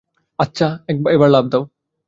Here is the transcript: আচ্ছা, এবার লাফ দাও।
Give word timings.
আচ্ছা, 0.39 0.67
এবার 1.09 1.29
লাফ 1.29 1.45
দাও। 1.51 1.63